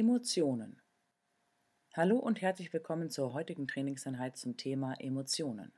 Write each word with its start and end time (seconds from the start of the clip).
Emotionen. 0.00 0.80
Hallo 1.92 2.16
und 2.16 2.40
herzlich 2.40 2.72
willkommen 2.72 3.10
zur 3.10 3.34
heutigen 3.34 3.68
Trainingseinheit 3.68 4.38
zum 4.38 4.56
Thema 4.56 4.94
Emotionen. 4.98 5.72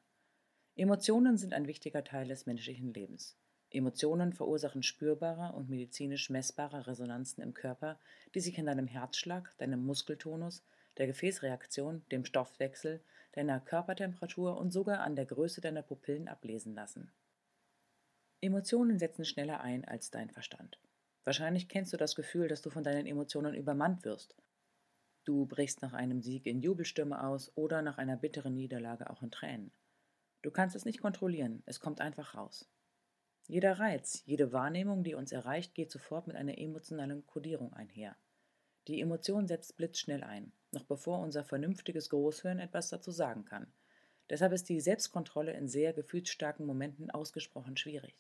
Emotionen 0.77 1.37
sind 1.37 1.53
ein 1.53 1.67
wichtiger 1.67 2.05
Teil 2.05 2.29
des 2.29 2.47
menschlichen 2.47 2.95
Lebens. 2.95 3.37
Emotionen 3.69 4.33
verursachen 4.33 4.85
spürbare 4.85 5.57
und 5.57 5.69
medizinisch 5.69 6.31
messbare 6.31 6.87
Resonanzen 6.87 7.43
im 7.43 7.53
Körper, 7.53 7.99
die 8.37 8.39
sich 8.39 8.59
in 8.59 8.67
deinem 8.67 8.87
Herzschlag, 8.87 9.59
deinem 9.59 9.85
Muskeltonus, 9.85 10.63
der 10.99 11.09
Gefäßreaktion, 11.09 12.05
dem 12.13 12.25
Stoffwechsel, 12.25 13.01
deiner 13.33 13.59
Körpertemperatur 13.59 14.57
und 14.57 14.71
sogar 14.71 15.01
an 15.01 15.17
der 15.17 15.27
Größe 15.27 15.61
deiner 15.61 15.83
Pupillen 15.83 16.29
ablesen 16.29 16.77
lassen. 16.77 17.11
Emotionen 18.41 19.01
setzen 19.01 19.25
schneller 19.25 19.63
ein 19.63 19.85
als 19.85 20.13
dein 20.13 20.31
Verstand. 20.31 20.79
Wahrscheinlich 21.25 21.69
kennst 21.69 21.93
du 21.93 21.97
das 21.97 22.15
Gefühl, 22.15 22.49
dass 22.49 22.63
du 22.63 22.71
von 22.71 22.83
deinen 22.83 23.07
Emotionen 23.07 23.55
übermannt 23.55 24.05
wirst. 24.05 24.37
Du 25.25 25.47
brichst 25.47 25.83
nach 25.83 25.93
einem 25.93 26.21
Sieg 26.21 26.47
in 26.47 26.61
Jubelstimme 26.61 27.23
aus 27.23 27.53
oder 27.57 27.81
nach 27.81 27.99
einer 27.99 28.17
bitteren 28.17 28.55
Niederlage 28.55 29.09
auch 29.09 29.23
in 29.23 29.31
Tränen. 29.31 29.71
Du 30.43 30.51
kannst 30.51 30.75
es 30.75 30.85
nicht 30.85 31.01
kontrollieren, 31.01 31.63
es 31.67 31.79
kommt 31.79 32.01
einfach 32.01 32.35
raus. 32.35 32.69
Jeder 33.47 33.79
Reiz, 33.79 34.23
jede 34.25 34.53
Wahrnehmung, 34.53 35.05
die 35.05 35.15
uns 35.15 35.31
erreicht, 35.31 35.75
geht 35.75 35.93
sofort 35.93 36.27
mit 36.27 36.35
einer 36.35 36.59
emotionalen 36.59 37.25
Kodierung 37.27 37.73
einher. 37.73 38.17
Die 38.89 39.01
Emotion 39.01 39.47
setzt 39.47 39.77
blitzschnell 39.77 40.25
ein, 40.25 40.53
noch 40.73 40.85
bevor 40.85 41.21
unser 41.21 41.45
vernünftiges 41.45 42.11
Großhirn 42.11 42.59
etwas 42.59 42.89
dazu 42.89 43.13
sagen 43.13 43.45
kann. 43.45 43.73
Deshalb 44.29 44.53
ist 44.53 44.69
die 44.69 44.81
Selbstkontrolle 44.81 45.53
in 45.53 45.69
sehr 45.69 45.93
gefühlsstarken 45.93 46.67
Momenten 46.67 47.11
ausgesprochen 47.11 47.77
schwierig. 47.77 48.17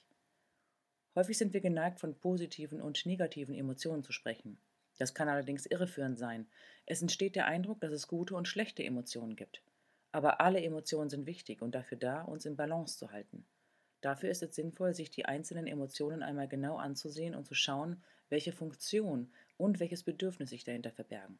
Häufig 1.14 1.36
sind 1.36 1.52
wir 1.52 1.60
geneigt, 1.60 2.00
von 2.00 2.18
positiven 2.18 2.80
und 2.80 3.04
negativen 3.04 3.54
Emotionen 3.54 4.02
zu 4.02 4.12
sprechen. 4.12 4.58
Das 4.98 5.14
kann 5.14 5.28
allerdings 5.28 5.66
irreführend 5.66 6.18
sein. 6.18 6.46
Es 6.86 7.02
entsteht 7.02 7.36
der 7.36 7.46
Eindruck, 7.46 7.80
dass 7.80 7.92
es 7.92 8.08
gute 8.08 8.34
und 8.34 8.48
schlechte 8.48 8.82
Emotionen 8.82 9.36
gibt. 9.36 9.62
Aber 10.10 10.40
alle 10.40 10.62
Emotionen 10.62 11.10
sind 11.10 11.26
wichtig 11.26 11.60
und 11.60 11.74
dafür 11.74 11.98
da, 11.98 12.22
uns 12.22 12.46
in 12.46 12.56
Balance 12.56 12.98
zu 12.98 13.12
halten. 13.12 13.44
Dafür 14.00 14.30
ist 14.30 14.42
es 14.42 14.54
sinnvoll, 14.54 14.94
sich 14.94 15.10
die 15.10 15.26
einzelnen 15.26 15.66
Emotionen 15.66 16.22
einmal 16.22 16.48
genau 16.48 16.76
anzusehen 16.76 17.34
und 17.34 17.46
zu 17.46 17.54
schauen, 17.54 18.02
welche 18.28 18.52
Funktion 18.52 19.32
und 19.56 19.80
welches 19.80 20.02
Bedürfnis 20.02 20.50
sich 20.50 20.64
dahinter 20.64 20.90
verbergen. 20.90 21.38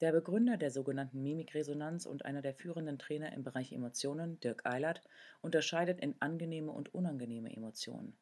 Der 0.00 0.12
Begründer 0.12 0.56
der 0.56 0.70
sogenannten 0.70 1.22
Mimikresonanz 1.22 2.06
und 2.06 2.24
einer 2.24 2.40
der 2.40 2.54
führenden 2.54 3.00
Trainer 3.00 3.32
im 3.32 3.42
Bereich 3.42 3.72
Emotionen, 3.72 4.38
Dirk 4.40 4.64
Eilert, 4.64 5.02
unterscheidet 5.40 5.98
in 6.00 6.14
angenehme 6.20 6.70
und 6.70 6.94
unangenehme 6.94 7.54
Emotionen. 7.54 8.16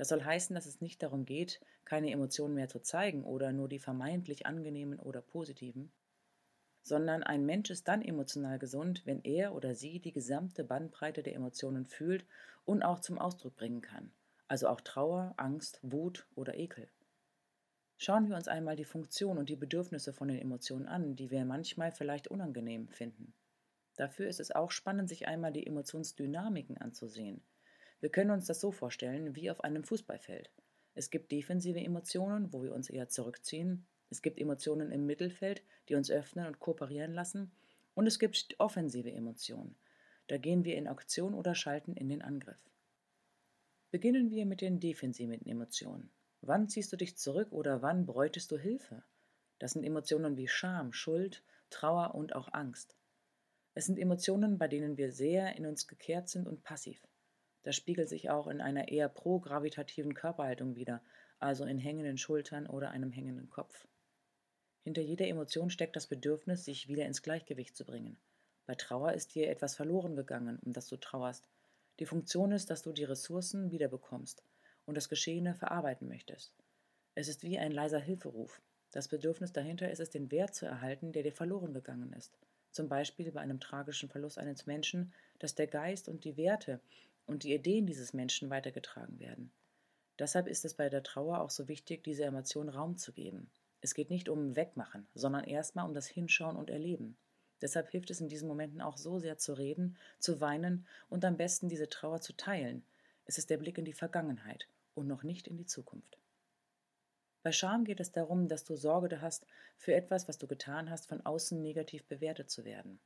Das 0.00 0.08
soll 0.08 0.24
heißen, 0.24 0.54
dass 0.54 0.64
es 0.64 0.80
nicht 0.80 1.02
darum 1.02 1.26
geht, 1.26 1.60
keine 1.84 2.10
Emotionen 2.10 2.54
mehr 2.54 2.70
zu 2.70 2.78
zeigen 2.80 3.22
oder 3.22 3.52
nur 3.52 3.68
die 3.68 3.78
vermeintlich 3.78 4.46
angenehmen 4.46 4.98
oder 4.98 5.20
positiven, 5.20 5.92
sondern 6.80 7.22
ein 7.22 7.44
Mensch 7.44 7.68
ist 7.68 7.86
dann 7.86 8.00
emotional 8.00 8.58
gesund, 8.58 9.02
wenn 9.04 9.20
er 9.24 9.54
oder 9.54 9.74
sie 9.74 10.00
die 10.00 10.12
gesamte 10.12 10.64
Bandbreite 10.64 11.22
der 11.22 11.34
Emotionen 11.34 11.84
fühlt 11.84 12.24
und 12.64 12.82
auch 12.82 13.00
zum 13.00 13.18
Ausdruck 13.18 13.56
bringen 13.56 13.82
kann, 13.82 14.10
also 14.48 14.68
auch 14.68 14.80
Trauer, 14.80 15.34
Angst, 15.36 15.80
Wut 15.82 16.26
oder 16.34 16.54
Ekel. 16.54 16.88
Schauen 17.98 18.26
wir 18.30 18.36
uns 18.36 18.48
einmal 18.48 18.76
die 18.76 18.86
Funktion 18.86 19.36
und 19.36 19.50
die 19.50 19.56
Bedürfnisse 19.56 20.14
von 20.14 20.28
den 20.28 20.38
Emotionen 20.38 20.86
an, 20.86 21.14
die 21.14 21.30
wir 21.30 21.44
manchmal 21.44 21.92
vielleicht 21.92 22.28
unangenehm 22.28 22.88
finden. 22.88 23.34
Dafür 23.96 24.28
ist 24.28 24.40
es 24.40 24.50
auch 24.50 24.70
spannend, 24.70 25.10
sich 25.10 25.28
einmal 25.28 25.52
die 25.52 25.66
Emotionsdynamiken 25.66 26.78
anzusehen. 26.78 27.42
Wir 28.00 28.10
können 28.10 28.30
uns 28.30 28.46
das 28.46 28.60
so 28.60 28.72
vorstellen 28.72 29.36
wie 29.36 29.50
auf 29.50 29.62
einem 29.62 29.84
Fußballfeld. 29.84 30.50
Es 30.94 31.10
gibt 31.10 31.30
defensive 31.30 31.80
Emotionen, 31.80 32.52
wo 32.52 32.62
wir 32.62 32.74
uns 32.74 32.90
eher 32.90 33.08
zurückziehen, 33.08 33.86
es 34.10 34.22
gibt 34.22 34.40
Emotionen 34.40 34.90
im 34.90 35.06
Mittelfeld, 35.06 35.62
die 35.88 35.94
uns 35.94 36.10
öffnen 36.10 36.46
und 36.46 36.58
kooperieren 36.58 37.14
lassen. 37.14 37.52
Und 37.94 38.06
es 38.06 38.18
gibt 38.18 38.56
offensive 38.58 39.10
Emotionen. 39.10 39.76
Da 40.26 40.36
gehen 40.36 40.64
wir 40.64 40.76
in 40.76 40.88
Aktion 40.88 41.32
oder 41.32 41.54
schalten 41.54 41.94
in 41.94 42.08
den 42.08 42.22
Angriff. 42.22 42.60
Beginnen 43.90 44.30
wir 44.30 44.46
mit 44.46 44.60
den 44.60 44.80
defensiven 44.80 45.44
Emotionen. 45.46 46.10
Wann 46.40 46.68
ziehst 46.68 46.92
du 46.92 46.96
dich 46.96 47.16
zurück 47.16 47.52
oder 47.52 47.82
wann 47.82 48.06
bräutest 48.06 48.50
du 48.50 48.58
Hilfe? 48.58 49.04
Das 49.58 49.72
sind 49.72 49.84
Emotionen 49.84 50.36
wie 50.36 50.48
Scham, 50.48 50.92
Schuld, 50.92 51.42
Trauer 51.70 52.14
und 52.14 52.34
auch 52.34 52.52
Angst. 52.52 52.96
Es 53.74 53.86
sind 53.86 53.98
Emotionen, 53.98 54.58
bei 54.58 54.66
denen 54.66 54.96
wir 54.96 55.12
sehr 55.12 55.56
in 55.56 55.66
uns 55.66 55.86
gekehrt 55.86 56.28
sind 56.28 56.48
und 56.48 56.64
passiv. 56.64 57.00
Das 57.62 57.76
spiegelt 57.76 58.08
sich 58.08 58.30
auch 58.30 58.46
in 58.46 58.60
einer 58.60 58.88
eher 58.88 59.08
progravitativen 59.08 60.14
Körperhaltung 60.14 60.76
wider, 60.76 61.02
also 61.38 61.64
in 61.64 61.78
hängenden 61.78 62.18
Schultern 62.18 62.66
oder 62.66 62.90
einem 62.90 63.12
hängenden 63.12 63.50
Kopf. 63.50 63.86
Hinter 64.82 65.02
jeder 65.02 65.26
Emotion 65.26 65.70
steckt 65.70 65.96
das 65.96 66.06
Bedürfnis, 66.06 66.64
sich 66.64 66.88
wieder 66.88 67.04
ins 67.04 67.22
Gleichgewicht 67.22 67.76
zu 67.76 67.84
bringen. 67.84 68.16
Bei 68.66 68.74
Trauer 68.74 69.12
ist 69.12 69.34
dir 69.34 69.50
etwas 69.50 69.74
verloren 69.74 70.16
gegangen, 70.16 70.58
um 70.64 70.72
das 70.72 70.86
du 70.86 70.96
trauerst. 70.96 71.48
Die 71.98 72.06
Funktion 72.06 72.52
ist, 72.52 72.70
dass 72.70 72.82
du 72.82 72.92
die 72.92 73.04
Ressourcen 73.04 73.70
wiederbekommst 73.70 74.42
und 74.86 74.96
das 74.96 75.08
Geschehene 75.08 75.54
verarbeiten 75.54 76.08
möchtest. 76.08 76.54
Es 77.14 77.28
ist 77.28 77.42
wie 77.42 77.58
ein 77.58 77.72
leiser 77.72 77.98
Hilferuf. 77.98 78.62
Das 78.90 79.08
Bedürfnis 79.08 79.52
dahinter 79.52 79.90
ist 79.90 80.00
es, 80.00 80.10
den 80.10 80.30
Wert 80.30 80.54
zu 80.54 80.66
erhalten, 80.66 81.12
der 81.12 81.22
dir 81.22 81.32
verloren 81.32 81.74
gegangen 81.74 82.12
ist. 82.12 82.38
Zum 82.70 82.88
Beispiel 82.88 83.32
bei 83.32 83.40
einem 83.40 83.60
tragischen 83.60 84.08
Verlust 84.08 84.38
eines 84.38 84.66
Menschen, 84.66 85.12
dass 85.38 85.54
der 85.54 85.66
Geist 85.66 86.08
und 86.08 86.24
die 86.24 86.36
Werte 86.36 86.80
und 87.30 87.44
die 87.44 87.54
Ideen 87.54 87.86
dieses 87.86 88.12
Menschen 88.12 88.50
weitergetragen 88.50 89.20
werden. 89.20 89.52
Deshalb 90.18 90.48
ist 90.48 90.64
es 90.64 90.74
bei 90.74 90.88
der 90.88 91.04
Trauer 91.04 91.40
auch 91.40 91.50
so 91.50 91.68
wichtig, 91.68 92.02
dieser 92.02 92.26
Emotion 92.26 92.68
Raum 92.68 92.96
zu 92.96 93.12
geben. 93.12 93.48
Es 93.80 93.94
geht 93.94 94.10
nicht 94.10 94.28
um 94.28 94.56
Wegmachen, 94.56 95.06
sondern 95.14 95.44
erstmal 95.44 95.86
um 95.86 95.94
das 95.94 96.08
Hinschauen 96.08 96.56
und 96.56 96.70
Erleben. 96.70 97.16
Deshalb 97.62 97.88
hilft 97.88 98.10
es 98.10 98.20
in 98.20 98.28
diesen 98.28 98.48
Momenten 98.48 98.80
auch 98.80 98.96
so 98.96 99.20
sehr 99.20 99.38
zu 99.38 99.52
reden, 99.52 99.96
zu 100.18 100.40
weinen 100.40 100.88
und 101.08 101.24
am 101.24 101.36
besten 101.36 101.68
diese 101.68 101.88
Trauer 101.88 102.20
zu 102.20 102.36
teilen. 102.36 102.82
Es 103.26 103.38
ist 103.38 103.48
der 103.48 103.58
Blick 103.58 103.78
in 103.78 103.84
die 103.84 103.92
Vergangenheit 103.92 104.66
und 104.94 105.06
noch 105.06 105.22
nicht 105.22 105.46
in 105.46 105.56
die 105.56 105.66
Zukunft. 105.66 106.18
Bei 107.44 107.52
Scham 107.52 107.84
geht 107.84 108.00
es 108.00 108.10
darum, 108.10 108.48
dass 108.48 108.64
du 108.64 108.74
Sorge 108.74 109.20
hast, 109.20 109.46
für 109.78 109.94
etwas, 109.94 110.26
was 110.26 110.36
du 110.36 110.48
getan 110.48 110.90
hast, 110.90 111.06
von 111.06 111.24
außen 111.24 111.62
negativ 111.62 112.04
bewertet 112.06 112.50
zu 112.50 112.64
werden. 112.64 112.98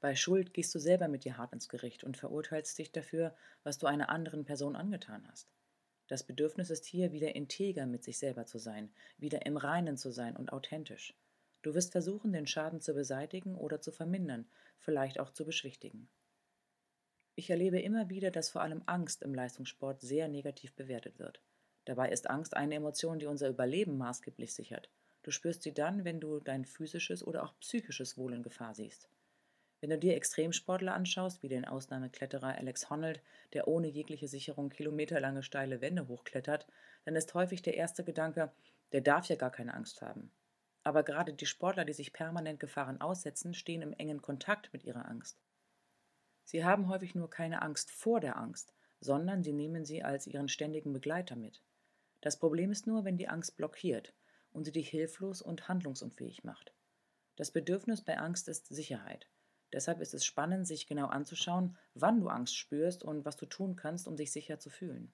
Bei 0.00 0.14
Schuld 0.14 0.54
gehst 0.54 0.74
du 0.74 0.78
selber 0.78 1.08
mit 1.08 1.24
dir 1.24 1.38
hart 1.38 1.52
ins 1.52 1.68
Gericht 1.68 2.04
und 2.04 2.16
verurteilst 2.16 2.78
dich 2.78 2.92
dafür, 2.92 3.34
was 3.64 3.78
du 3.78 3.86
einer 3.86 4.10
anderen 4.10 4.44
Person 4.44 4.76
angetan 4.76 5.26
hast. 5.28 5.50
Das 6.06 6.22
Bedürfnis 6.22 6.70
ist 6.70 6.86
hier, 6.86 7.12
wieder 7.12 7.34
integer 7.34 7.84
mit 7.84 8.04
sich 8.04 8.18
selber 8.18 8.46
zu 8.46 8.58
sein, 8.58 8.90
wieder 9.18 9.44
im 9.44 9.56
Reinen 9.56 9.96
zu 9.96 10.10
sein 10.10 10.36
und 10.36 10.52
authentisch. 10.52 11.14
Du 11.62 11.74
wirst 11.74 11.92
versuchen, 11.92 12.32
den 12.32 12.46
Schaden 12.46 12.80
zu 12.80 12.94
beseitigen 12.94 13.56
oder 13.56 13.80
zu 13.80 13.90
vermindern, 13.90 14.48
vielleicht 14.78 15.18
auch 15.18 15.30
zu 15.30 15.44
beschwichtigen. 15.44 16.08
Ich 17.34 17.50
erlebe 17.50 17.80
immer 17.80 18.08
wieder, 18.08 18.30
dass 18.30 18.50
vor 18.50 18.62
allem 18.62 18.82
Angst 18.86 19.22
im 19.22 19.34
Leistungssport 19.34 20.00
sehr 20.00 20.28
negativ 20.28 20.74
bewertet 20.74 21.18
wird. 21.18 21.42
Dabei 21.84 22.10
ist 22.10 22.30
Angst 22.30 22.56
eine 22.56 22.76
Emotion, 22.76 23.18
die 23.18 23.26
unser 23.26 23.48
Überleben 23.48 23.98
maßgeblich 23.98 24.54
sichert. 24.54 24.90
Du 25.22 25.30
spürst 25.30 25.62
sie 25.62 25.74
dann, 25.74 26.04
wenn 26.04 26.20
du 26.20 26.40
dein 26.40 26.64
physisches 26.64 27.26
oder 27.26 27.42
auch 27.42 27.58
psychisches 27.60 28.16
Wohl 28.16 28.32
in 28.32 28.42
Gefahr 28.42 28.74
siehst. 28.74 29.08
Wenn 29.80 29.90
du 29.90 29.98
dir 29.98 30.16
Extremsportler 30.16 30.92
anschaust, 30.92 31.42
wie 31.42 31.48
den 31.48 31.64
Ausnahmekletterer 31.64 32.56
Alex 32.56 32.90
Honnold, 32.90 33.22
der 33.52 33.68
ohne 33.68 33.86
jegliche 33.86 34.26
Sicherung 34.26 34.70
kilometerlange 34.70 35.42
steile 35.44 35.80
Wände 35.80 36.08
hochklettert, 36.08 36.66
dann 37.04 37.14
ist 37.14 37.34
häufig 37.34 37.62
der 37.62 37.74
erste 37.74 38.02
Gedanke, 38.02 38.52
der 38.92 39.02
darf 39.02 39.26
ja 39.26 39.36
gar 39.36 39.52
keine 39.52 39.74
Angst 39.74 40.02
haben. 40.02 40.32
Aber 40.82 41.04
gerade 41.04 41.32
die 41.32 41.46
Sportler, 41.46 41.84
die 41.84 41.92
sich 41.92 42.12
permanent 42.12 42.58
Gefahren 42.58 43.00
aussetzen, 43.00 43.54
stehen 43.54 43.82
im 43.82 43.92
engen 43.92 44.20
Kontakt 44.20 44.72
mit 44.72 44.84
ihrer 44.84 45.06
Angst. 45.06 45.38
Sie 46.44 46.64
haben 46.64 46.88
häufig 46.88 47.14
nur 47.14 47.30
keine 47.30 47.62
Angst 47.62 47.90
vor 47.90 48.20
der 48.20 48.36
Angst, 48.36 48.74
sondern 49.00 49.44
sie 49.44 49.52
nehmen 49.52 49.84
sie 49.84 50.02
als 50.02 50.26
ihren 50.26 50.48
ständigen 50.48 50.92
Begleiter 50.92 51.36
mit. 51.36 51.62
Das 52.20 52.38
Problem 52.38 52.72
ist 52.72 52.86
nur, 52.86 53.04
wenn 53.04 53.16
die 53.16 53.28
Angst 53.28 53.56
blockiert 53.56 54.12
und 54.50 54.64
sie 54.64 54.72
dich 54.72 54.88
hilflos 54.88 55.40
und 55.40 55.68
handlungsunfähig 55.68 56.42
macht. 56.42 56.72
Das 57.36 57.52
Bedürfnis 57.52 58.02
bei 58.02 58.18
Angst 58.18 58.48
ist 58.48 58.66
Sicherheit. 58.66 59.28
Deshalb 59.72 60.00
ist 60.00 60.14
es 60.14 60.24
spannend, 60.24 60.66
sich 60.66 60.86
genau 60.86 61.06
anzuschauen, 61.06 61.76
wann 61.94 62.20
du 62.20 62.28
Angst 62.28 62.56
spürst 62.56 63.02
und 63.02 63.24
was 63.24 63.36
du 63.36 63.46
tun 63.46 63.76
kannst, 63.76 64.08
um 64.08 64.16
dich 64.16 64.32
sicher 64.32 64.58
zu 64.58 64.70
fühlen. 64.70 65.12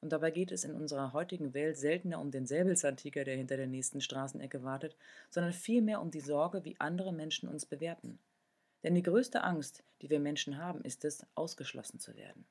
Und 0.00 0.10
dabei 0.12 0.30
geht 0.30 0.52
es 0.52 0.64
in 0.64 0.74
unserer 0.74 1.12
heutigen 1.12 1.54
Welt 1.54 1.78
seltener 1.78 2.20
um 2.20 2.30
den 2.30 2.46
Säbelzahntiger, 2.46 3.24
der 3.24 3.36
hinter 3.36 3.56
der 3.56 3.66
nächsten 3.66 4.00
Straßenecke 4.00 4.62
wartet, 4.62 4.96
sondern 5.30 5.52
vielmehr 5.52 6.00
um 6.00 6.10
die 6.10 6.20
Sorge, 6.20 6.64
wie 6.64 6.78
andere 6.78 7.12
Menschen 7.12 7.48
uns 7.48 7.64
bewerten. 7.64 8.18
Denn 8.82 8.94
die 8.94 9.02
größte 9.02 9.42
Angst, 9.42 9.82
die 10.02 10.10
wir 10.10 10.20
Menschen 10.20 10.58
haben, 10.58 10.82
ist 10.82 11.04
es, 11.04 11.26
ausgeschlossen 11.34 11.98
zu 11.98 12.14
werden. 12.14 12.46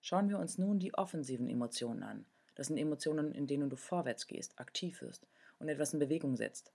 Schauen 0.00 0.28
wir 0.28 0.38
uns 0.38 0.58
nun 0.58 0.78
die 0.78 0.94
offensiven 0.94 1.48
Emotionen 1.48 2.02
an. 2.02 2.26
Das 2.54 2.68
sind 2.68 2.78
Emotionen, 2.78 3.32
in 3.32 3.46
denen 3.46 3.70
du 3.70 3.76
vorwärts 3.76 4.26
gehst, 4.26 4.58
aktiv 4.58 5.02
wirst 5.02 5.26
und 5.58 5.68
etwas 5.68 5.92
in 5.92 5.98
Bewegung 5.98 6.36
setzt. 6.36 6.72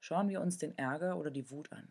Schauen 0.00 0.28
wir 0.28 0.40
uns 0.40 0.58
den 0.58 0.76
Ärger 0.78 1.18
oder 1.18 1.30
die 1.30 1.50
Wut 1.50 1.72
an. 1.72 1.88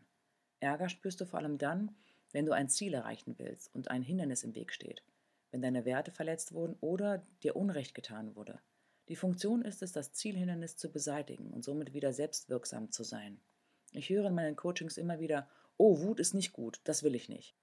Ärger 0.60 0.90
spürst 0.90 1.22
du 1.22 1.26
vor 1.26 1.40
allem 1.40 1.58
dann, 1.58 1.96
wenn 2.32 2.46
du 2.46 2.52
ein 2.52 2.70
Ziel 2.70 2.94
erreichen 2.94 3.36
willst 3.38 3.74
und 3.74 3.90
ein 3.90 4.04
Hindernis 4.04 4.44
im 4.44 4.56
Weg 4.56 4.74
steht 4.74 5.04
wenn 5.52 5.62
deine 5.62 5.86
Werte 5.86 6.12
verletzt 6.12 6.54
wurden 6.54 6.76
oder 6.82 7.26
dir 7.44 7.56
Unrecht 7.56 7.96
getan 7.96 8.36
wurde. 8.36 8.60
Die 9.08 9.16
Funktion 9.16 9.64
ist 9.64 9.82
es, 9.82 9.92
das 9.92 10.14
Zielhindernis 10.14 10.78
zu 10.78 10.92
beseitigen 10.92 11.52
und 11.52 11.64
somit 11.64 11.94
wieder 11.94 12.14
selbstwirksam 12.14 12.92
zu 12.92 13.04
sein. 13.04 13.40
Ich 13.92 14.10
höre 14.10 14.28
in 14.28 14.36
meinen 14.36 14.56
Coachings 14.56 14.98
immer 14.98 15.20
wieder, 15.20 15.50
oh, 15.78 16.00
Wut 16.02 16.20
ist 16.20 16.36
nicht 16.36 16.54
gut, 16.54 16.80
das 16.84 17.02
will 17.02 17.16
ich 17.16 17.30
nicht. 17.30 17.56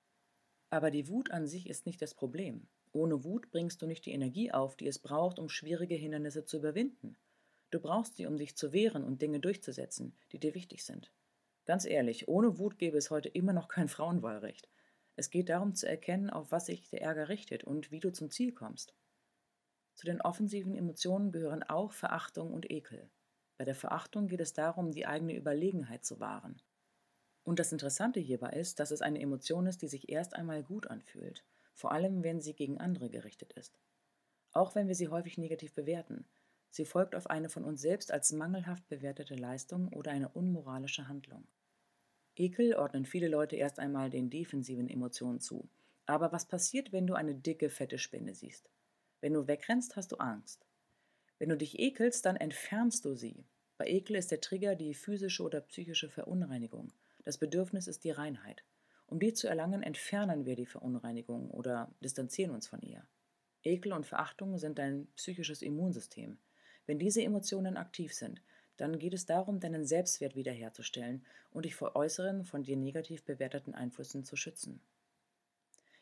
Aber 0.71 0.91
die 0.91 1.09
Wut 1.09 1.31
an 1.31 1.47
sich 1.47 1.69
ist 1.69 1.87
nicht 1.87 2.03
das 2.03 2.15
Problem. 2.15 2.67
Ohne 2.93 3.23
Wut 3.23 3.51
bringst 3.51 3.81
du 3.81 3.87
nicht 3.87 4.05
die 4.07 4.13
Energie 4.13 4.51
auf, 4.51 4.75
die 4.75 4.89
es 4.89 4.99
braucht, 4.99 5.39
um 5.39 5.49
schwierige 5.49 5.95
Hindernisse 5.95 6.45
zu 6.45 6.57
überwinden. 6.57 7.17
Du 7.71 7.79
brauchst 7.79 8.17
sie, 8.17 8.27
um 8.27 8.37
dich 8.37 8.57
zu 8.57 8.73
wehren 8.73 9.05
und 9.05 9.23
Dinge 9.23 9.39
durchzusetzen, 9.39 10.17
die 10.33 10.41
dir 10.41 10.55
wichtig 10.55 10.85
sind. 10.85 11.13
Ganz 11.67 11.85
ehrlich, 11.85 12.29
ohne 12.29 12.59
Wut 12.59 12.79
gäbe 12.79 12.97
es 12.97 13.11
heute 13.11 13.29
immer 13.29 13.53
noch 13.53 13.67
kein 13.67 13.89
Frauenwahlrecht. 13.89 14.69
Es 15.17 15.31
geht 15.31 15.49
darum 15.49 15.75
zu 15.75 15.89
erkennen, 15.89 16.31
auf 16.31 16.53
was 16.53 16.67
sich 16.67 16.89
der 16.91 17.03
Ärger 17.03 17.29
richtet 17.29 17.65
und 17.65 17.91
wie 17.91 17.99
du 17.99 18.13
zum 18.13 18.31
Ziel 18.31 18.53
kommst. 18.53 18.95
Zu 19.95 20.07
den 20.07 20.21
offensiven 20.21 20.77
Emotionen 20.77 21.33
gehören 21.33 21.65
auch 21.65 21.93
Verachtung 21.93 22.53
und 22.53 22.71
Ekel. 22.71 23.11
Bei 23.59 23.65
der 23.65 23.75
Verachtung 23.75 24.29
geht 24.29 24.41
es 24.41 24.53
darum, 24.53 24.93
die 24.93 25.07
eigene 25.07 25.35
Überlegenheit 25.35 26.05
zu 26.05 26.21
wahren. 26.21 26.63
Und 27.43 27.59
das 27.59 27.73
Interessante 27.73 28.21
hierbei 28.21 28.51
ist, 28.51 28.79
dass 28.79 28.91
es 28.93 29.03
eine 29.03 29.21
Emotion 29.21 29.67
ist, 29.67 29.83
die 29.83 29.89
sich 29.89 30.09
erst 30.09 30.37
einmal 30.37 30.63
gut 30.63 30.87
anfühlt, 30.89 31.45
vor 31.75 31.91
allem 31.93 32.23
wenn 32.23 32.41
sie 32.41 32.55
gegen 32.55 32.79
andere 32.79 33.11
gerichtet 33.11 33.55
ist. 33.55 33.81
Auch 34.53 34.75
wenn 34.75 34.87
wir 34.87 34.95
sie 34.95 35.09
häufig 35.09 35.37
negativ 35.37 35.75
bewerten, 35.75 36.27
sie 36.71 36.85
folgt 36.85 37.15
auf 37.17 37.29
eine 37.29 37.49
von 37.49 37.65
uns 37.65 37.81
selbst 37.81 38.13
als 38.13 38.33
mangelhaft 38.33 38.87
bewertete 38.89 39.35
Leistung 39.35 39.89
oder 39.89 40.13
eine 40.13 40.29
unmoralische 40.29 41.09
Handlung. 41.09 41.49
Ekel 42.37 42.75
ordnen 42.75 43.07
viele 43.07 43.29
Leute 43.29 43.57
erst 43.57 43.79
einmal 43.79 44.11
den 44.11 44.31
defensiven 44.31 44.89
Emotionen 44.89 45.41
zu. 45.41 45.69
Aber 46.05 46.33
was 46.33 46.47
passiert, 46.47 46.93
wenn 46.93 47.07
du 47.07 47.15
eine 47.15 47.35
dicke, 47.35 47.71
fette 47.71 47.99
Spinne 47.99 48.35
siehst? 48.35 48.71
Wenn 49.21 49.33
du 49.33 49.49
wegrennst, 49.49 49.97
hast 49.97 50.13
du 50.13 50.17
Angst. 50.17 50.67
Wenn 51.39 51.49
du 51.49 51.57
dich 51.57 51.79
ekelst, 51.79 52.25
dann 52.27 52.37
entfernst 52.37 53.05
du 53.05 53.15
sie. 53.15 53.45
Bei 53.79 53.87
Ekel 53.87 54.17
ist 54.17 54.31
der 54.31 54.41
Trigger 54.41 54.75
die 54.75 54.95
physische 54.95 55.43
oder 55.43 55.61
psychische 55.61 56.09
Verunreinigung. 56.09 56.93
Das 57.25 57.39
Bedürfnis 57.39 57.89
ist 57.89 58.05
die 58.05 58.11
Reinheit. 58.11 58.65
Um 59.07 59.19
die 59.19 59.33
zu 59.33 59.49
erlangen, 59.49 59.83
entfernen 59.83 60.47
wir 60.47 60.57
die 60.57 60.67
Verunreinigung 60.67 61.51
oder 61.51 61.91
distanzieren 62.01 62.53
uns 62.53 62.67
von 62.67 62.81
ihr. 62.83 63.07
Ekel 63.63 63.93
und 63.93 64.07
Verachtung 64.07 64.59
sind 64.59 64.79
dein 64.79 65.07
psychisches 65.17 65.63
Immunsystem. 65.63 66.39
Wenn 66.87 66.99
diese 66.99 67.23
Emotionen 67.23 67.77
aktiv 67.77 68.15
sind, 68.15 68.41
dann 68.77 68.99
geht 68.99 69.15
es 69.15 69.27
darum, 69.27 69.61
deinen 69.61 69.87
Selbstwert 69.87 70.37
wiederherzustellen 70.37 71.25
und 71.51 71.65
dich 71.65 71.75
vor 71.75 71.97
äußeren, 71.97 72.45
von 72.45 72.63
dir 72.63 72.77
negativ 72.77 73.25
bewerteten 73.25 73.75
Einflüssen 73.75 74.25
zu 74.25 74.37
schützen. 74.37 74.81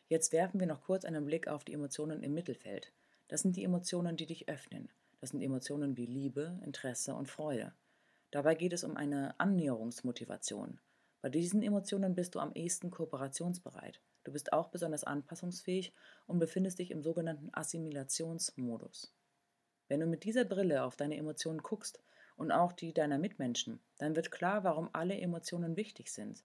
Jetzt 0.07 0.33
werfen 0.33 0.59
wir 0.59 0.67
noch 0.67 0.83
kurz 0.83 1.05
einen 1.05 1.25
Blick 1.25 1.47
auf 1.47 1.63
die 1.63 1.73
Emotionen 1.73 2.21
im 2.21 2.33
Mittelfeld. 2.33 2.91
Das 3.27 3.41
sind 3.41 3.55
die 3.55 3.63
Emotionen, 3.63 4.17
die 4.17 4.27
dich 4.27 4.49
öffnen. 4.49 4.89
Das 5.19 5.31
sind 5.31 5.41
Emotionen 5.41 5.97
wie 5.97 6.05
Liebe, 6.05 6.59
Interesse 6.63 7.15
und 7.15 7.27
Freude. 7.27 7.73
Dabei 8.29 8.53
geht 8.53 8.73
es 8.73 8.83
um 8.83 8.97
eine 8.97 9.39
Annäherungsmotivation. 9.39 10.79
Bei 11.21 11.29
diesen 11.29 11.63
Emotionen 11.63 12.13
bist 12.13 12.35
du 12.35 12.39
am 12.39 12.53
ehesten 12.53 12.91
kooperationsbereit. 12.91 13.99
Du 14.23 14.31
bist 14.31 14.53
auch 14.53 14.67
besonders 14.67 15.03
anpassungsfähig 15.03 15.93
und 16.27 16.37
befindest 16.37 16.77
dich 16.77 16.91
im 16.91 17.01
sogenannten 17.01 17.49
Assimilationsmodus. 17.53 19.11
Wenn 19.87 19.99
du 19.99 20.05
mit 20.05 20.23
dieser 20.23 20.45
Brille 20.45 20.83
auf 20.83 20.95
deine 20.95 21.17
Emotionen 21.17 21.63
guckst, 21.63 21.99
und 22.35 22.51
auch 22.51 22.73
die 22.73 22.93
deiner 22.93 23.17
Mitmenschen, 23.17 23.79
dann 23.97 24.15
wird 24.15 24.31
klar, 24.31 24.63
warum 24.63 24.89
alle 24.93 25.17
Emotionen 25.19 25.75
wichtig 25.75 26.11
sind. 26.11 26.43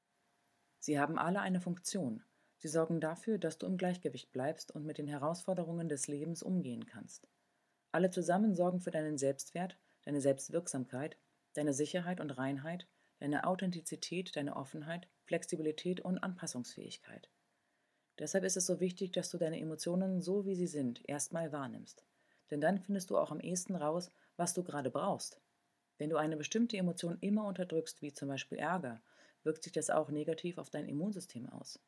Sie 0.79 0.99
haben 0.99 1.19
alle 1.19 1.41
eine 1.41 1.61
Funktion. 1.61 2.23
Sie 2.59 2.69
sorgen 2.69 3.01
dafür, 3.01 3.39
dass 3.39 3.59
du 3.59 3.67
im 3.67 3.77
Gleichgewicht 3.77 4.33
bleibst 4.33 4.71
und 4.71 4.85
mit 4.85 4.99
den 4.99 5.09
Herausforderungen 5.09 5.89
des 5.89 6.09
Lebens 6.09 6.43
umgehen 6.43 6.87
kannst. 6.87 7.29
Alle 7.93 8.11
zusammen 8.11 8.55
sorgen 8.55 8.81
für 8.81 8.91
deinen 8.91 9.19
Selbstwert, 9.19 9.77
deine 10.05 10.21
Selbstwirksamkeit, 10.21 11.17
deine 11.55 11.73
Sicherheit 11.73 12.21
und 12.21 12.31
Reinheit, 12.31 12.87
deine 13.19 13.45
Authentizität, 13.45 14.35
deine 14.37 14.57
Offenheit, 14.57 15.09
Flexibilität 15.25 16.01
und 16.01 16.19
Anpassungsfähigkeit. 16.19 17.31
Deshalb 18.19 18.45
ist 18.45 18.57
es 18.57 18.67
so 18.67 18.81
wichtig, 18.81 19.13
dass 19.13 19.31
du 19.31 19.39
deine 19.39 19.59
Emotionen 19.59 20.21
so 20.21 20.45
wie 20.45 20.55
sie 20.55 20.67
sind 20.67 21.03
erstmal 21.09 21.53
wahrnimmst. 21.53 22.05
Denn 22.51 22.61
dann 22.61 22.79
findest 22.79 23.11
du 23.11 23.17
auch 23.17 23.31
am 23.31 23.41
ehesten 23.41 23.75
raus, 23.77 24.11
was 24.37 24.55
du 24.55 24.63
gerade 24.63 24.91
brauchst. 24.91 25.41
Wenn 26.01 26.09
du 26.09 26.17
eine 26.17 26.39
bestimmte 26.39 26.79
Emotion 26.79 27.19
immer 27.21 27.45
unterdrückst, 27.45 28.01
wie 28.01 28.11
zum 28.11 28.29
Beispiel 28.29 28.57
Ärger, 28.57 29.03
wirkt 29.45 29.65
sich 29.65 29.75
das 29.75 29.91
auch 29.91 30.09
negativ 30.09 30.57
auf 30.57 30.71
dein 30.71 30.89
Immunsystem 30.89 31.47
aus. 31.51 31.79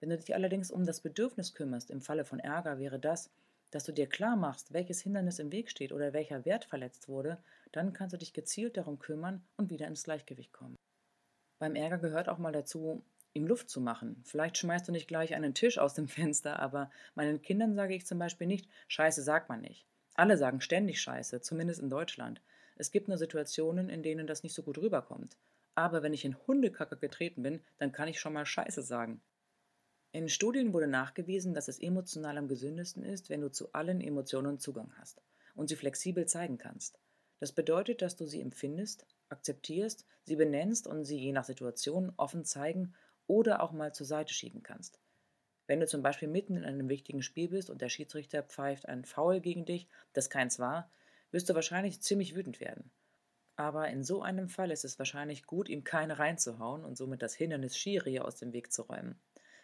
Wenn 0.00 0.10
du 0.10 0.18
dich 0.18 0.34
allerdings 0.34 0.72
um 0.72 0.84
das 0.84 1.00
Bedürfnis 1.00 1.54
kümmerst, 1.54 1.92
im 1.92 2.00
Falle 2.00 2.24
von 2.24 2.40
Ärger 2.40 2.80
wäre 2.80 2.98
das, 2.98 3.30
dass 3.70 3.84
du 3.84 3.92
dir 3.92 4.08
klar 4.08 4.34
machst, 4.34 4.72
welches 4.72 5.00
Hindernis 5.00 5.38
im 5.38 5.52
Weg 5.52 5.70
steht 5.70 5.92
oder 5.92 6.12
welcher 6.12 6.44
Wert 6.44 6.64
verletzt 6.64 7.08
wurde, 7.08 7.38
dann 7.70 7.92
kannst 7.92 8.14
du 8.14 8.18
dich 8.18 8.32
gezielt 8.32 8.76
darum 8.76 8.98
kümmern 8.98 9.44
und 9.56 9.70
wieder 9.70 9.86
ins 9.86 10.02
Gleichgewicht 10.02 10.52
kommen. 10.52 10.74
Beim 11.60 11.76
Ärger 11.76 11.98
gehört 11.98 12.28
auch 12.28 12.38
mal 12.38 12.50
dazu, 12.50 13.04
ihm 13.32 13.46
Luft 13.46 13.70
zu 13.70 13.80
machen. 13.80 14.24
Vielleicht 14.24 14.58
schmeißt 14.58 14.88
du 14.88 14.90
nicht 14.90 15.06
gleich 15.06 15.36
einen 15.36 15.54
Tisch 15.54 15.78
aus 15.78 15.94
dem 15.94 16.08
Fenster, 16.08 16.58
aber 16.58 16.90
meinen 17.14 17.42
Kindern 17.42 17.76
sage 17.76 17.94
ich 17.94 18.06
zum 18.06 18.18
Beispiel 18.18 18.48
nicht, 18.48 18.68
Scheiße 18.88 19.22
sagt 19.22 19.48
man 19.48 19.60
nicht. 19.60 19.86
Alle 20.14 20.36
sagen 20.36 20.60
ständig 20.60 21.00
Scheiße, 21.00 21.40
zumindest 21.42 21.80
in 21.80 21.90
Deutschland. 21.90 22.40
Es 22.80 22.90
gibt 22.90 23.08
nur 23.08 23.18
Situationen, 23.18 23.90
in 23.90 24.02
denen 24.02 24.26
das 24.26 24.42
nicht 24.42 24.54
so 24.54 24.62
gut 24.62 24.78
rüberkommt. 24.78 25.36
Aber 25.74 26.02
wenn 26.02 26.14
ich 26.14 26.24
in 26.24 26.34
Hundekacke 26.46 26.96
getreten 26.96 27.42
bin, 27.42 27.60
dann 27.76 27.92
kann 27.92 28.08
ich 28.08 28.18
schon 28.18 28.32
mal 28.32 28.46
Scheiße 28.46 28.80
sagen. 28.82 29.20
In 30.12 30.30
Studien 30.30 30.72
wurde 30.72 30.86
nachgewiesen, 30.86 31.52
dass 31.52 31.68
es 31.68 31.78
emotional 31.78 32.38
am 32.38 32.48
gesündesten 32.48 33.04
ist, 33.04 33.28
wenn 33.28 33.42
du 33.42 33.50
zu 33.50 33.70
allen 33.74 34.00
Emotionen 34.00 34.58
Zugang 34.58 34.94
hast 34.96 35.20
und 35.54 35.68
sie 35.68 35.76
flexibel 35.76 36.24
zeigen 36.24 36.56
kannst. 36.56 36.98
Das 37.38 37.52
bedeutet, 37.52 38.00
dass 38.00 38.16
du 38.16 38.24
sie 38.24 38.40
empfindest, 38.40 39.06
akzeptierst, 39.28 40.06
sie 40.24 40.36
benennst 40.36 40.86
und 40.86 41.04
sie 41.04 41.18
je 41.18 41.32
nach 41.32 41.44
Situation 41.44 42.14
offen 42.16 42.46
zeigen 42.46 42.94
oder 43.26 43.62
auch 43.62 43.72
mal 43.72 43.92
zur 43.92 44.06
Seite 44.06 44.32
schieben 44.32 44.62
kannst. 44.62 44.98
Wenn 45.66 45.80
du 45.80 45.86
zum 45.86 46.02
Beispiel 46.02 46.28
mitten 46.28 46.56
in 46.56 46.64
einem 46.64 46.88
wichtigen 46.88 47.22
Spiel 47.22 47.50
bist 47.50 47.68
und 47.68 47.82
der 47.82 47.90
Schiedsrichter 47.90 48.42
pfeift 48.42 48.88
ein 48.88 49.04
Foul 49.04 49.40
gegen 49.40 49.66
dich, 49.66 49.86
das 50.14 50.30
keins 50.30 50.58
war, 50.58 50.90
wirst 51.30 51.48
du 51.48 51.54
wahrscheinlich 51.54 52.00
ziemlich 52.02 52.34
wütend 52.34 52.60
werden. 52.60 52.90
Aber 53.56 53.88
in 53.88 54.02
so 54.02 54.22
einem 54.22 54.48
Fall 54.48 54.70
ist 54.70 54.84
es 54.84 54.98
wahrscheinlich 54.98 55.44
gut, 55.44 55.68
ihm 55.68 55.84
keine 55.84 56.18
reinzuhauen 56.18 56.84
und 56.84 56.96
somit 56.96 57.20
das 57.20 57.34
Hindernis 57.34 57.76
Schiri 57.76 58.18
aus 58.20 58.36
dem 58.36 58.52
Weg 58.52 58.72
zu 58.72 58.82
räumen. 58.82 59.20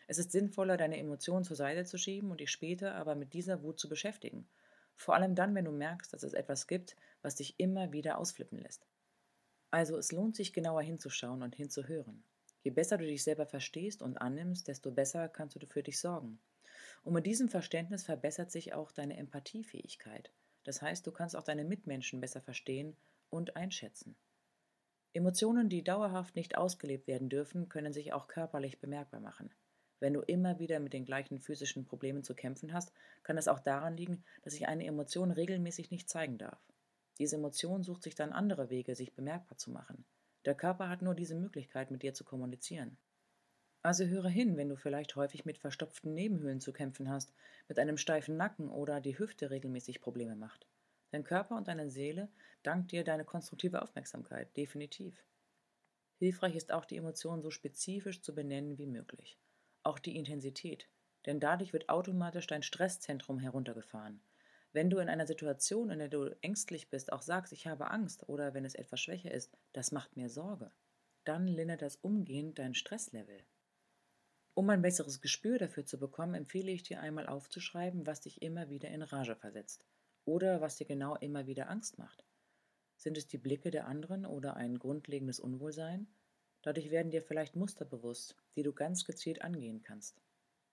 Es 0.06 0.18
ist 0.18 0.32
sinnvoller, 0.32 0.76
deine 0.76 0.98
Emotionen 0.98 1.44
zur 1.44 1.56
Seite 1.56 1.84
zu 1.84 1.98
schieben 1.98 2.30
und 2.30 2.40
dich 2.40 2.50
später 2.50 2.94
aber 2.94 3.14
mit 3.14 3.32
dieser 3.32 3.62
Wut 3.62 3.80
zu 3.80 3.88
beschäftigen. 3.88 4.48
Vor 4.96 5.14
allem 5.14 5.34
dann, 5.34 5.54
wenn 5.54 5.64
du 5.64 5.72
merkst, 5.72 6.12
dass 6.12 6.22
es 6.22 6.32
etwas 6.32 6.66
gibt, 6.66 6.96
was 7.22 7.36
dich 7.36 7.58
immer 7.58 7.92
wieder 7.92 8.18
ausflippen 8.18 8.58
lässt. 8.58 8.86
Also 9.70 9.96
es 9.96 10.12
lohnt 10.12 10.36
sich 10.36 10.52
genauer 10.52 10.82
hinzuschauen 10.82 11.42
und 11.42 11.56
hinzuhören. 11.56 12.22
Je 12.62 12.70
besser 12.70 12.98
du 12.98 13.04
dich 13.04 13.22
selber 13.22 13.46
verstehst 13.46 14.02
und 14.02 14.16
annimmst, 14.16 14.68
desto 14.68 14.90
besser 14.90 15.28
kannst 15.28 15.56
du 15.56 15.66
für 15.66 15.82
dich 15.82 15.98
sorgen. 16.00 16.38
Und 17.02 17.12
mit 17.12 17.26
diesem 17.26 17.48
Verständnis 17.48 18.04
verbessert 18.04 18.50
sich 18.50 18.74
auch 18.74 18.92
deine 18.92 19.16
Empathiefähigkeit. 19.16 20.32
Das 20.66 20.82
heißt, 20.82 21.06
du 21.06 21.12
kannst 21.12 21.36
auch 21.36 21.44
deine 21.44 21.64
Mitmenschen 21.64 22.20
besser 22.20 22.40
verstehen 22.40 22.96
und 23.30 23.56
einschätzen. 23.56 24.16
Emotionen, 25.12 25.68
die 25.68 25.84
dauerhaft 25.84 26.34
nicht 26.34 26.58
ausgelebt 26.58 27.06
werden 27.06 27.28
dürfen, 27.28 27.68
können 27.68 27.92
sich 27.92 28.12
auch 28.12 28.26
körperlich 28.26 28.80
bemerkbar 28.80 29.20
machen. 29.20 29.50
Wenn 30.00 30.12
du 30.12 30.20
immer 30.20 30.58
wieder 30.58 30.80
mit 30.80 30.92
den 30.92 31.04
gleichen 31.04 31.38
physischen 31.38 31.86
Problemen 31.86 32.24
zu 32.24 32.34
kämpfen 32.34 32.72
hast, 32.72 32.92
kann 33.22 33.38
es 33.38 33.48
auch 33.48 33.60
daran 33.60 33.96
liegen, 33.96 34.24
dass 34.42 34.54
sich 34.54 34.66
eine 34.66 34.84
Emotion 34.84 35.30
regelmäßig 35.30 35.90
nicht 35.90 36.10
zeigen 36.10 36.36
darf. 36.36 36.60
Diese 37.18 37.36
Emotion 37.36 37.84
sucht 37.84 38.02
sich 38.02 38.16
dann 38.16 38.32
andere 38.32 38.68
Wege, 38.68 38.94
sich 38.96 39.14
bemerkbar 39.14 39.56
zu 39.56 39.70
machen. 39.70 40.04
Der 40.44 40.56
Körper 40.56 40.88
hat 40.88 41.00
nur 41.00 41.14
diese 41.14 41.36
Möglichkeit, 41.36 41.92
mit 41.92 42.02
dir 42.02 42.12
zu 42.12 42.24
kommunizieren. 42.24 42.98
Also 43.82 44.04
höre 44.04 44.28
hin, 44.28 44.56
wenn 44.56 44.68
du 44.68 44.76
vielleicht 44.76 45.14
häufig 45.16 45.44
mit 45.44 45.58
verstopften 45.58 46.12
Nebenhöhlen 46.14 46.60
zu 46.60 46.72
kämpfen 46.72 47.08
hast, 47.08 47.32
mit 47.68 47.78
einem 47.78 47.96
steifen 47.96 48.36
Nacken 48.36 48.68
oder 48.68 49.00
die 49.00 49.18
Hüfte 49.18 49.50
regelmäßig 49.50 50.00
Probleme 50.00 50.34
macht. 50.34 50.66
Dein 51.12 51.24
Körper 51.24 51.56
und 51.56 51.68
deine 51.68 51.88
Seele 51.88 52.28
dankt 52.62 52.92
dir 52.92 53.04
deine 53.04 53.24
konstruktive 53.24 53.82
Aufmerksamkeit, 53.82 54.56
definitiv. 54.56 55.24
Hilfreich 56.18 56.56
ist 56.56 56.72
auch 56.72 56.84
die 56.84 56.96
Emotion 56.96 57.42
so 57.42 57.50
spezifisch 57.50 58.22
zu 58.22 58.34
benennen 58.34 58.78
wie 58.78 58.86
möglich. 58.86 59.38
Auch 59.82 59.98
die 59.98 60.16
Intensität, 60.16 60.88
denn 61.26 61.40
dadurch 61.40 61.72
wird 61.72 61.88
automatisch 61.88 62.46
dein 62.46 62.62
Stresszentrum 62.62 63.38
heruntergefahren. 63.38 64.20
Wenn 64.72 64.90
du 64.90 64.98
in 64.98 65.08
einer 65.08 65.26
Situation, 65.26 65.90
in 65.90 65.98
der 65.98 66.08
du 66.08 66.36
ängstlich 66.42 66.90
bist, 66.90 67.12
auch 67.12 67.22
sagst, 67.22 67.52
ich 67.52 67.66
habe 67.66 67.90
Angst 67.90 68.28
oder 68.28 68.52
wenn 68.52 68.64
es 68.64 68.74
etwas 68.74 69.00
schwächer 69.00 69.30
ist, 69.30 69.56
das 69.72 69.92
macht 69.92 70.16
mir 70.16 70.28
Sorge, 70.28 70.70
dann 71.24 71.46
lindert 71.46 71.82
das 71.82 71.96
umgehend 71.96 72.58
dein 72.58 72.74
Stresslevel. 72.74 73.44
Um 74.56 74.70
ein 74.70 74.80
besseres 74.80 75.20
Gespür 75.20 75.58
dafür 75.58 75.84
zu 75.84 75.98
bekommen, 75.98 76.32
empfehle 76.32 76.72
ich 76.72 76.82
dir 76.82 77.00
einmal 77.00 77.26
aufzuschreiben, 77.26 78.06
was 78.06 78.22
dich 78.22 78.40
immer 78.40 78.70
wieder 78.70 78.88
in 78.88 79.02
Rage 79.02 79.36
versetzt 79.36 79.84
oder 80.24 80.62
was 80.62 80.76
dir 80.76 80.86
genau 80.86 81.14
immer 81.16 81.46
wieder 81.46 81.68
Angst 81.68 81.98
macht. 81.98 82.24
Sind 82.96 83.18
es 83.18 83.26
die 83.26 83.36
Blicke 83.36 83.70
der 83.70 83.86
anderen 83.86 84.24
oder 84.24 84.56
ein 84.56 84.78
grundlegendes 84.78 85.40
Unwohlsein? 85.40 86.06
Dadurch 86.62 86.90
werden 86.90 87.10
dir 87.10 87.20
vielleicht 87.20 87.54
Muster 87.54 87.84
bewusst, 87.84 88.34
die 88.56 88.62
du 88.62 88.72
ganz 88.72 89.04
gezielt 89.04 89.42
angehen 89.42 89.82
kannst. 89.82 90.22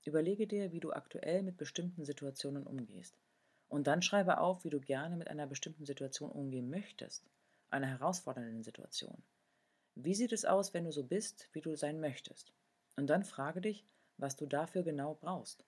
Überlege 0.06 0.48
dir, 0.48 0.72
wie 0.72 0.80
du 0.80 0.94
aktuell 0.94 1.44
mit 1.44 1.58
bestimmten 1.58 2.06
Situationen 2.06 2.66
umgehst. 2.66 3.20
Und 3.68 3.88
dann 3.88 4.02
schreibe 4.02 4.38
auf, 4.38 4.64
wie 4.64 4.70
du 4.70 4.80
gerne 4.80 5.18
mit 5.18 5.28
einer 5.28 5.46
bestimmten 5.46 5.86
Situation 5.86 6.32
umgehen 6.32 6.70
möchtest, 6.70 7.26
einer 7.70 7.88
herausfordernden 7.88 8.64
Situation. 8.64 9.22
Wie 9.96 10.16
sieht 10.16 10.32
es 10.32 10.46
aus, 10.46 10.74
wenn 10.74 10.86
du 10.86 10.94
so 10.94 11.04
bist, 11.04 11.50
wie 11.52 11.62
du 11.62 11.76
sein 11.76 12.00
möchtest? 12.00 12.54
Und 12.96 13.08
dann 13.08 13.24
frage 13.24 13.62
dich, 13.62 13.86
was 14.18 14.36
du 14.36 14.46
dafür 14.46 14.84
genau 14.84 15.16
brauchst. 15.16 15.66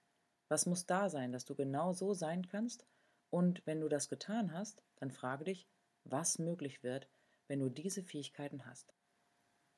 Was 0.48 0.66
muss 0.66 0.86
da 0.86 1.10
sein, 1.10 1.32
dass 1.32 1.46
du 1.46 1.56
genau 1.56 1.94
so 1.94 2.14
sein 2.14 2.48
kannst? 2.48 2.86
Und 3.30 3.66
wenn 3.66 3.82
du 3.82 3.90
das 3.90 4.10
getan 4.10 4.54
hast, 4.54 4.84
dann 4.98 5.12
frage 5.12 5.46
dich, 5.46 5.68
was 6.04 6.38
möglich 6.38 6.84
wird, 6.84 7.10
wenn 7.48 7.60
du 7.60 7.70
diese 7.70 8.04
Fähigkeiten 8.04 8.66
hast. 8.66 8.94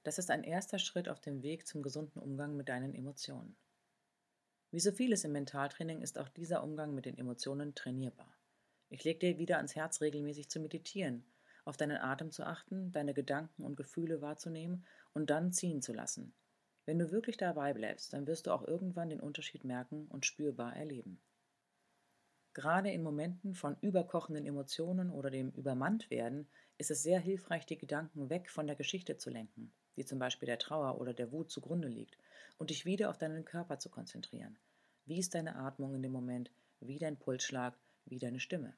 Das 0.04 0.20
ist 0.20 0.30
ein 0.30 0.44
erster 0.44 0.80
Schritt 0.80 1.10
auf 1.10 1.20
dem 1.20 1.42
Weg 1.42 1.68
zum 1.68 1.82
gesunden 1.82 2.22
Umgang 2.22 2.56
mit 2.56 2.70
deinen 2.70 2.94
Emotionen. 2.94 3.56
Wie 4.72 4.80
so 4.80 4.92
vieles 4.92 5.24
im 5.24 5.32
Mentaltraining 5.32 6.01
ist 6.01 6.18
auch 6.18 6.30
dieser 6.30 6.63
Umgang 6.63 6.94
mit 6.94 7.06
den 7.06 7.18
Emotionen 7.18 7.74
trainierbar. 7.74 8.34
Ich 8.89 9.04
lege 9.04 9.20
dir 9.20 9.38
wieder 9.38 9.58
ans 9.58 9.75
Herz, 9.75 10.01
regelmäßig 10.01 10.50
zu 10.50 10.60
meditieren, 10.60 11.25
auf 11.66 11.77
deinen 11.77 11.98
Atem 11.98 12.32
zu 12.32 12.46
achten, 12.46 12.92
deine 12.92 13.13
Gedanken 13.13 13.63
und 13.63 13.75
Gefühle 13.75 14.22
wahrzunehmen 14.22 14.86
und 15.13 15.30
dann 15.30 15.51
ziehen 15.51 15.82
zu 15.82 15.94
lassen. 15.94 16.34
Wenn 16.88 17.00
du 17.00 17.12
wirklich 17.12 17.36
dabei 17.36 17.74
bleibst, 17.74 18.13
dann 18.13 18.27
wirst 18.27 18.48
du 18.48 18.51
auch 18.51 18.65
irgendwann 18.65 19.10
den 19.10 19.20
Unterschied 19.20 19.65
merken 19.65 20.08
und 20.08 20.25
spürbar 20.25 20.74
erleben. 20.74 21.20
Gerade 22.53 22.89
in 22.91 23.03
Momenten 23.03 23.56
von 23.56 23.75
überkochenden 23.82 24.46
Emotionen 24.46 25.12
oder 25.12 25.29
dem 25.29 25.51
Übermanntwerden 25.51 26.48
ist 26.77 26.89
es 26.89 27.03
sehr 27.03 27.20
hilfreich, 27.20 27.65
die 27.65 27.77
Gedanken 27.77 28.29
weg 28.29 28.50
von 28.50 28.67
der 28.67 28.77
Geschichte 28.77 29.17
zu 29.17 29.29
lenken, 29.29 29.74
die 29.98 30.06
zum 30.06 30.17
Beispiel 30.17 30.48
der 30.48 30.60
Trauer 30.60 31.01
oder 31.01 31.13
der 31.13 31.34
Wut 31.34 31.51
zugrunde 31.51 31.89
liegt, 31.89 32.17
und 32.58 32.70
dich 32.70 32.86
wieder 32.86 33.10
auf 33.10 33.17
deinen 33.17 33.44
Körper 33.44 33.79
zu 33.79 33.89
konzentrieren. 33.89 34.58
Wie 35.06 35.20
ist 35.20 35.36
deine 35.36 35.58
Atmung 35.58 35.94
in 35.94 36.03
dem 36.03 36.13
Moment, 36.13 36.51
wie 36.79 37.00
dein 37.00 37.17
Pulsschlag, 37.17 37.77
wie 38.06 38.17
deine 38.17 38.39
Stimme. 38.39 38.77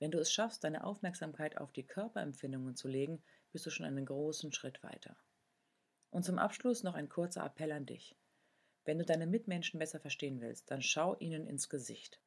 Wenn 0.00 0.10
du 0.10 0.18
es 0.18 0.32
schaffst, 0.32 0.64
deine 0.64 0.82
Aufmerksamkeit 0.82 1.58
auf 1.58 1.70
die 1.70 1.86
Körperempfindungen 1.86 2.74
zu 2.74 2.88
legen, 2.88 3.22
bist 3.52 3.66
du 3.66 3.70
schon 3.70 3.86
einen 3.86 4.04
großen 4.04 4.52
Schritt 4.52 4.82
weiter. 4.82 5.16
Und 6.10 6.24
zum 6.24 6.38
Abschluss 6.38 6.82
noch 6.82 6.94
ein 6.94 7.08
kurzer 7.08 7.44
Appell 7.44 7.72
an 7.72 7.86
dich. 7.86 8.16
Wenn 8.84 8.98
du 8.98 9.04
deine 9.04 9.26
Mitmenschen 9.26 9.78
besser 9.78 9.98
verstehen 10.00 10.40
willst, 10.40 10.70
dann 10.70 10.80
schau 10.80 11.16
ihnen 11.18 11.46
ins 11.46 11.68
Gesicht. 11.68 12.20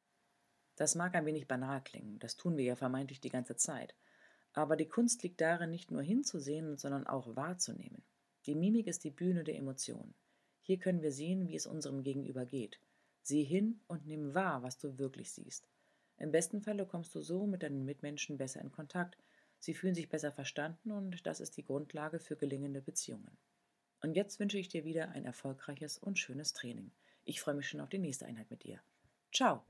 Das 0.76 0.94
mag 0.94 1.14
ein 1.14 1.26
wenig 1.26 1.48
banal 1.48 1.82
klingen, 1.82 2.18
das 2.18 2.36
tun 2.36 2.56
wir 2.56 2.64
ja 2.64 2.76
vermeintlich 2.76 3.20
die 3.20 3.30
ganze 3.30 3.56
Zeit. 3.56 3.94
Aber 4.52 4.76
die 4.76 4.88
Kunst 4.88 5.22
liegt 5.22 5.40
darin, 5.40 5.70
nicht 5.70 5.90
nur 5.90 6.02
hinzusehen, 6.02 6.76
sondern 6.76 7.06
auch 7.06 7.36
wahrzunehmen. 7.36 8.02
Die 8.46 8.54
Mimik 8.54 8.86
ist 8.86 9.04
die 9.04 9.10
Bühne 9.10 9.44
der 9.44 9.56
Emotionen. 9.56 10.14
Hier 10.60 10.78
können 10.78 11.02
wir 11.02 11.12
sehen, 11.12 11.48
wie 11.48 11.56
es 11.56 11.66
unserem 11.66 12.02
Gegenüber 12.02 12.46
geht. 12.46 12.80
Sieh 13.22 13.44
hin 13.44 13.80
und 13.86 14.06
nimm 14.06 14.34
wahr, 14.34 14.62
was 14.62 14.78
du 14.78 14.98
wirklich 14.98 15.32
siehst. 15.32 15.68
Im 16.16 16.32
besten 16.32 16.60
Falle 16.60 16.86
kommst 16.86 17.14
du 17.14 17.20
so 17.20 17.46
mit 17.46 17.62
deinen 17.62 17.84
Mitmenschen 17.84 18.38
besser 18.38 18.60
in 18.60 18.72
Kontakt. 18.72 19.16
Sie 19.58 19.74
fühlen 19.74 19.94
sich 19.94 20.08
besser 20.08 20.32
verstanden 20.32 20.90
und 20.90 21.26
das 21.26 21.40
ist 21.40 21.56
die 21.56 21.64
Grundlage 21.64 22.18
für 22.18 22.36
gelingende 22.36 22.80
Beziehungen. 22.80 23.36
Und 24.02 24.14
jetzt 24.14 24.40
wünsche 24.40 24.58
ich 24.58 24.68
dir 24.68 24.84
wieder 24.84 25.10
ein 25.10 25.24
erfolgreiches 25.24 25.98
und 25.98 26.18
schönes 26.18 26.52
Training. 26.52 26.90
Ich 27.24 27.40
freue 27.40 27.54
mich 27.54 27.68
schon 27.68 27.80
auf 27.80 27.90
die 27.90 27.98
nächste 27.98 28.26
Einheit 28.26 28.50
mit 28.50 28.64
dir. 28.64 28.80
Ciao! 29.32 29.62